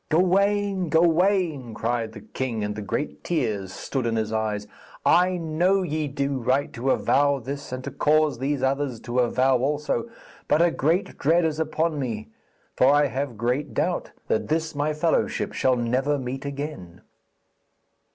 [0.09, 4.65] 'Gawaine, Gawaine,' cried the king, and the great tears stood in his eyes,
[5.05, 9.59] 'I know ye do right to avow this and to cause these others to avow
[9.59, 10.09] also;
[10.47, 12.29] but a great dread is upon me,
[12.75, 17.01] for I have great doubt that this my fellowship shall never meet again.'